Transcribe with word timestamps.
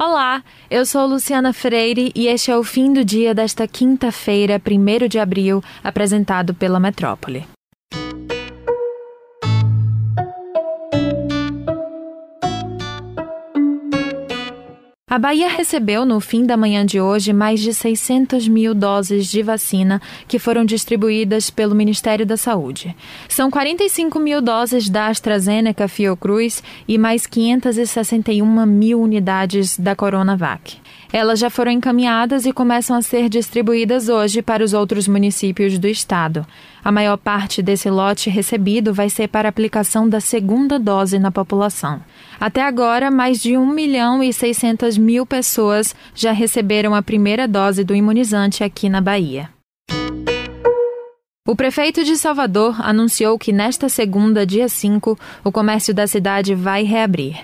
Olá, 0.00 0.44
eu 0.70 0.86
sou 0.86 1.08
Luciana 1.08 1.52
Freire 1.52 2.12
e 2.14 2.28
este 2.28 2.52
é 2.52 2.56
o 2.56 2.62
fim 2.62 2.92
do 2.92 3.04
dia 3.04 3.34
desta 3.34 3.66
quinta-feira, 3.66 4.62
1 4.64 5.08
de 5.08 5.18
abril, 5.18 5.60
apresentado 5.82 6.54
pela 6.54 6.78
Metrópole. 6.78 7.57
A 15.10 15.18
Bahia 15.18 15.48
recebeu, 15.48 16.04
no 16.04 16.20
fim 16.20 16.44
da 16.44 16.54
manhã 16.54 16.84
de 16.84 17.00
hoje, 17.00 17.32
mais 17.32 17.60
de 17.60 17.72
600 17.72 18.46
mil 18.46 18.74
doses 18.74 19.26
de 19.26 19.42
vacina 19.42 20.02
que 20.28 20.38
foram 20.38 20.66
distribuídas 20.66 21.48
pelo 21.48 21.74
Ministério 21.74 22.26
da 22.26 22.36
Saúde. 22.36 22.94
São 23.26 23.50
45 23.50 24.18
mil 24.18 24.42
doses 24.42 24.90
da 24.90 25.06
AstraZeneca 25.06 25.88
Fiocruz 25.88 26.62
e 26.86 26.98
mais 26.98 27.26
561 27.26 28.66
mil 28.66 29.00
unidades 29.00 29.78
da 29.78 29.96
Coronavac. 29.96 30.76
Elas 31.10 31.38
já 31.38 31.48
foram 31.48 31.72
encaminhadas 31.72 32.44
e 32.44 32.52
começam 32.52 32.94
a 32.94 33.00
ser 33.00 33.30
distribuídas 33.30 34.10
hoje 34.10 34.42
para 34.42 34.62
os 34.62 34.74
outros 34.74 35.08
municípios 35.08 35.78
do 35.78 35.88
estado. 35.88 36.46
A 36.84 36.92
maior 36.92 37.16
parte 37.16 37.62
desse 37.62 37.90
lote 37.90 38.30
recebido 38.30 38.94
vai 38.94 39.10
ser 39.10 39.28
para 39.28 39.48
aplicação 39.48 40.08
da 40.08 40.20
segunda 40.20 40.78
dose 40.78 41.18
na 41.18 41.30
população. 41.30 42.00
Até 42.40 42.62
agora, 42.62 43.10
mais 43.10 43.40
de 43.40 43.56
1 43.56 43.66
milhão 43.66 44.22
e 44.22 44.32
600 44.32 44.96
mil 44.96 45.26
pessoas 45.26 45.94
já 46.14 46.32
receberam 46.32 46.94
a 46.94 47.02
primeira 47.02 47.48
dose 47.48 47.84
do 47.84 47.94
imunizante 47.94 48.62
aqui 48.62 48.88
na 48.88 49.00
Bahia. 49.00 49.57
O 51.50 51.56
prefeito 51.56 52.04
de 52.04 52.14
Salvador 52.18 52.76
anunciou 52.78 53.38
que 53.38 53.54
nesta 53.54 53.88
segunda, 53.88 54.44
dia 54.44 54.68
5, 54.68 55.18
o 55.42 55.50
comércio 55.50 55.94
da 55.94 56.06
cidade 56.06 56.54
vai 56.54 56.82
reabrir. 56.82 57.38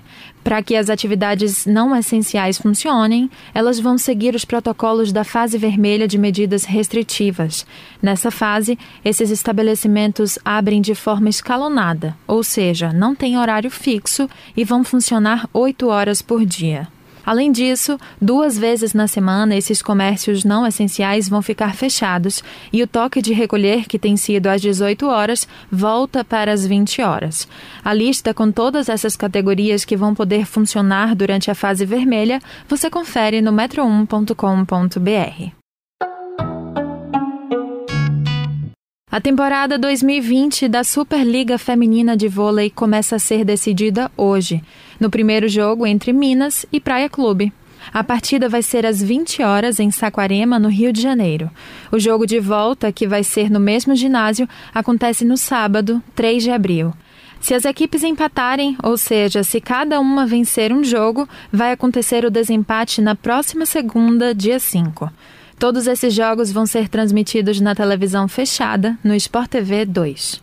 Para 0.44 0.62
que 0.62 0.76
as 0.76 0.90
atividades 0.90 1.64
não 1.64 1.96
essenciais 1.96 2.58
funcionem, 2.58 3.30
elas 3.54 3.80
vão 3.80 3.96
seguir 3.96 4.34
os 4.34 4.44
protocolos 4.44 5.10
da 5.10 5.24
fase 5.24 5.56
vermelha 5.56 6.06
de 6.06 6.18
medidas 6.18 6.64
restritivas. 6.64 7.64
Nessa 8.02 8.30
fase, 8.30 8.78
esses 9.02 9.30
estabelecimentos 9.30 10.38
abrem 10.44 10.82
de 10.82 10.94
forma 10.94 11.30
escalonada, 11.30 12.14
ou 12.26 12.44
seja, 12.44 12.92
não 12.92 13.14
tem 13.14 13.38
horário 13.38 13.70
fixo 13.70 14.28
e 14.54 14.64
vão 14.64 14.84
funcionar 14.84 15.48
oito 15.50 15.88
horas 15.88 16.20
por 16.20 16.44
dia. 16.44 16.88
Além 17.24 17.50
disso, 17.50 17.98
duas 18.20 18.58
vezes 18.58 18.92
na 18.92 19.06
semana 19.06 19.56
esses 19.56 19.80
comércios 19.80 20.44
não 20.44 20.66
essenciais 20.66 21.28
vão 21.28 21.40
ficar 21.40 21.74
fechados 21.74 22.42
e 22.72 22.82
o 22.82 22.86
toque 22.86 23.22
de 23.22 23.32
recolher, 23.32 23.86
que 23.86 23.98
tem 23.98 24.16
sido 24.16 24.48
às 24.48 24.60
18 24.60 25.06
horas, 25.06 25.48
volta 25.70 26.24
para 26.24 26.52
as 26.52 26.66
20 26.66 27.00
horas. 27.02 27.48
A 27.84 27.94
lista 27.94 28.34
com 28.34 28.52
todas 28.52 28.88
essas 28.88 29.16
categorias 29.16 29.84
que 29.84 29.96
vão 29.96 30.14
poder 30.14 30.44
funcionar 30.44 31.14
durante 31.14 31.50
a 31.50 31.54
fase 31.54 31.84
vermelha 31.84 32.40
você 32.68 32.90
confere 32.90 33.40
no 33.40 33.52
metro1.com.br. 33.52 35.63
A 39.14 39.20
temporada 39.20 39.78
2020 39.78 40.66
da 40.66 40.82
Superliga 40.82 41.56
Feminina 41.56 42.16
de 42.16 42.26
Vôlei 42.26 42.68
começa 42.68 43.14
a 43.14 43.18
ser 43.20 43.44
decidida 43.44 44.10
hoje, 44.16 44.60
no 44.98 45.08
primeiro 45.08 45.48
jogo 45.48 45.86
entre 45.86 46.12
Minas 46.12 46.66
e 46.72 46.80
Praia 46.80 47.08
Clube. 47.08 47.52
A 47.92 48.02
partida 48.02 48.48
vai 48.48 48.60
ser 48.60 48.84
às 48.84 49.00
20 49.00 49.40
horas 49.40 49.78
em 49.78 49.88
Saquarema, 49.92 50.58
no 50.58 50.68
Rio 50.68 50.92
de 50.92 51.00
Janeiro. 51.00 51.48
O 51.92 51.98
jogo 52.00 52.26
de 52.26 52.40
volta, 52.40 52.90
que 52.90 53.06
vai 53.06 53.22
ser 53.22 53.48
no 53.48 53.60
mesmo 53.60 53.94
ginásio, 53.94 54.48
acontece 54.74 55.24
no 55.24 55.36
sábado, 55.36 56.02
3 56.16 56.42
de 56.42 56.50
abril. 56.50 56.92
Se 57.40 57.54
as 57.54 57.64
equipes 57.64 58.02
empatarem, 58.02 58.76
ou 58.82 58.96
seja, 58.98 59.44
se 59.44 59.60
cada 59.60 60.00
uma 60.00 60.26
vencer 60.26 60.72
um 60.72 60.82
jogo, 60.82 61.28
vai 61.52 61.70
acontecer 61.70 62.24
o 62.24 62.30
desempate 62.32 63.00
na 63.00 63.14
próxima 63.14 63.64
segunda, 63.64 64.34
dia 64.34 64.58
5. 64.58 65.08
Todos 65.64 65.86
esses 65.86 66.12
jogos 66.12 66.52
vão 66.52 66.66
ser 66.66 66.90
transmitidos 66.90 67.58
na 67.58 67.74
televisão 67.74 68.28
fechada 68.28 68.98
no 69.02 69.14
Sport 69.14 69.48
TV 69.48 69.86
2. 69.86 70.42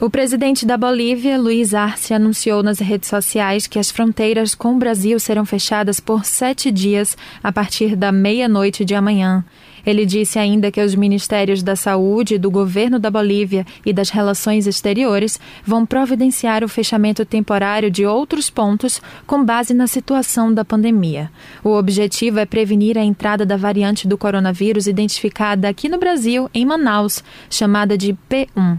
O 0.00 0.08
presidente 0.08 0.64
da 0.64 0.78
Bolívia, 0.78 1.38
Luiz 1.38 1.74
Arce, 1.74 2.14
anunciou 2.14 2.62
nas 2.62 2.78
redes 2.78 3.10
sociais 3.10 3.66
que 3.66 3.78
as 3.78 3.90
fronteiras 3.90 4.54
com 4.54 4.76
o 4.76 4.78
Brasil 4.78 5.20
serão 5.20 5.44
fechadas 5.44 6.00
por 6.00 6.24
sete 6.24 6.70
dias 6.70 7.18
a 7.42 7.52
partir 7.52 7.94
da 7.94 8.10
meia-noite 8.10 8.82
de 8.82 8.94
amanhã. 8.94 9.44
Ele 9.84 10.04
disse 10.04 10.38
ainda 10.38 10.70
que 10.70 10.80
os 10.80 10.94
ministérios 10.94 11.62
da 11.62 11.76
Saúde, 11.76 12.38
do 12.38 12.50
governo 12.50 12.98
da 12.98 13.10
Bolívia 13.10 13.66
e 13.84 13.92
das 13.92 14.10
Relações 14.10 14.66
Exteriores 14.66 15.38
vão 15.64 15.86
providenciar 15.86 16.64
o 16.64 16.68
fechamento 16.68 17.24
temporário 17.24 17.90
de 17.90 18.04
outros 18.06 18.50
pontos 18.50 19.00
com 19.26 19.44
base 19.44 19.74
na 19.74 19.86
situação 19.86 20.52
da 20.52 20.64
pandemia. 20.64 21.30
O 21.62 21.70
objetivo 21.70 22.38
é 22.38 22.46
prevenir 22.46 22.96
a 22.98 23.04
entrada 23.04 23.44
da 23.44 23.56
variante 23.56 24.06
do 24.06 24.18
coronavírus 24.18 24.86
identificada 24.86 25.68
aqui 25.68 25.88
no 25.88 25.98
Brasil, 25.98 26.48
em 26.52 26.64
Manaus, 26.64 27.22
chamada 27.48 27.96
de 27.96 28.16
P1. 28.28 28.78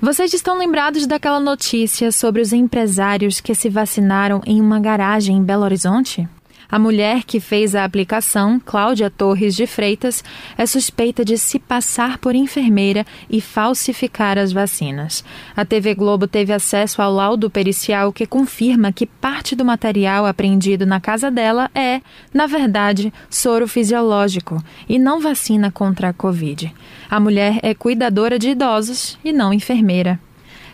Vocês 0.00 0.32
estão 0.34 0.58
lembrados 0.58 1.06
daquela 1.06 1.40
notícia 1.40 2.12
sobre 2.12 2.42
os 2.42 2.52
empresários 2.52 3.40
que 3.40 3.54
se 3.54 3.68
vacinaram 3.68 4.42
em 4.46 4.60
uma 4.60 4.78
garagem 4.78 5.38
em 5.38 5.42
Belo 5.42 5.64
Horizonte? 5.64 6.28
A 6.70 6.78
mulher 6.78 7.22
que 7.24 7.38
fez 7.38 7.74
a 7.74 7.84
aplicação, 7.84 8.60
Cláudia 8.64 9.08
Torres 9.08 9.54
de 9.54 9.66
Freitas, 9.66 10.22
é 10.58 10.66
suspeita 10.66 11.24
de 11.24 11.38
se 11.38 11.58
passar 11.58 12.18
por 12.18 12.34
enfermeira 12.34 13.06
e 13.30 13.40
falsificar 13.40 14.36
as 14.36 14.52
vacinas. 14.52 15.24
A 15.56 15.64
TV 15.64 15.94
Globo 15.94 16.26
teve 16.26 16.52
acesso 16.52 17.00
ao 17.00 17.12
laudo 17.12 17.48
pericial 17.48 18.12
que 18.12 18.26
confirma 18.26 18.92
que 18.92 19.06
parte 19.06 19.54
do 19.54 19.64
material 19.64 20.26
apreendido 20.26 20.84
na 20.84 21.00
casa 21.00 21.30
dela 21.30 21.70
é, 21.74 22.00
na 22.34 22.46
verdade, 22.46 23.12
soro 23.30 23.68
fisiológico 23.68 24.62
e 24.88 24.98
não 24.98 25.20
vacina 25.20 25.70
contra 25.70 26.08
a 26.08 26.12
Covid. 26.12 26.74
A 27.08 27.20
mulher 27.20 27.60
é 27.62 27.74
cuidadora 27.74 28.38
de 28.38 28.50
idosos 28.50 29.18
e 29.24 29.32
não 29.32 29.52
enfermeira. 29.52 30.18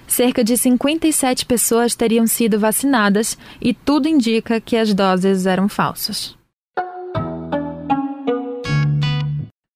Cerca 0.06 0.44
de 0.44 0.56
57 0.56 1.46
pessoas 1.46 1.94
teriam 1.94 2.26
sido 2.26 2.58
vacinadas 2.58 3.38
e 3.60 3.72
tudo 3.72 4.08
indica 4.08 4.60
que 4.60 4.76
as 4.76 4.92
doses 4.92 5.46
eram 5.46 5.68
falsas. 5.68 6.36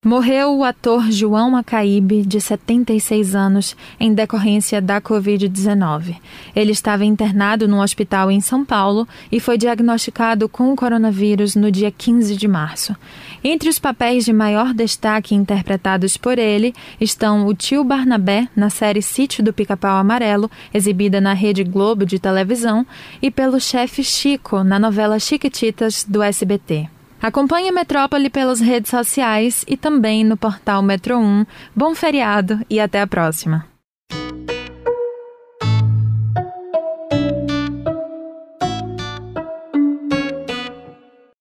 Morreu 0.07 0.57
o 0.57 0.63
ator 0.63 1.11
João 1.11 1.51
Macaíbe, 1.51 2.23
de 2.23 2.41
76 2.41 3.35
anos, 3.35 3.77
em 3.99 4.15
decorrência 4.15 4.81
da 4.81 5.01
Covid-19. 5.01 6.15
Ele 6.55 6.71
estava 6.71 7.05
internado 7.05 7.67
num 7.67 7.81
hospital 7.81 8.31
em 8.31 8.41
São 8.41 8.65
Paulo 8.65 9.09
e 9.33 9.41
foi 9.41 9.59
diagnosticado 9.59 10.49
com 10.49 10.73
o 10.73 10.77
coronavírus 10.77 11.57
no 11.57 11.73
dia 11.73 11.91
15 11.91 12.37
de 12.37 12.47
março. 12.47 12.95
Entre 13.43 13.69
os 13.69 13.81
papéis 13.81 14.25
de 14.25 14.33
maior 14.33 14.73
destaque 14.73 15.35
interpretados 15.35 16.17
por 16.17 16.39
ele 16.39 16.73
estão 17.01 17.45
o 17.45 17.53
tio 17.53 17.83
Barnabé, 17.83 18.49
na 18.55 18.71
série 18.71 19.03
Sítio 19.03 19.43
do 19.43 19.53
Pica-Pau 19.53 19.97
Amarelo, 19.97 20.49
exibida 20.73 21.21
na 21.21 21.33
Rede 21.33 21.65
Globo 21.65 22.07
de 22.07 22.21
televisão, 22.21 22.87
e 23.21 23.29
pelo 23.29 23.59
chefe 23.59 24.05
Chico, 24.05 24.63
na 24.63 24.79
novela 24.79 25.19
Chiquititas, 25.19 26.05
do 26.09 26.23
SBT. 26.23 26.96
Acompanhe 27.21 27.71
a 27.71 27.73
Metrópole 27.73 28.31
pelas 28.31 28.61
redes 28.61 28.91
sociais 28.91 29.65
e 29.67 29.77
também 29.77 30.25
no 30.25 30.37
portal 30.37 30.83
Metro 30.83 31.19
1. 31.19 31.47
Bom 31.75 31.95
feriado 31.95 32.61
e 32.69 32.79
até 32.79 33.01
a 33.01 33.07
próxima. 33.07 33.76